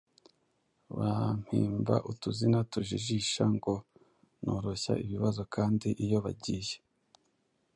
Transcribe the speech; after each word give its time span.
Bampimba 0.97 1.95
utuzina 2.11 2.57
tujijisha 2.71 3.43
ngo 3.55 3.73
noroshya 4.43 4.93
ibibazo 5.05 5.41
kandi 5.55 5.87
iyo 6.03 6.17
bagiye 6.25 6.75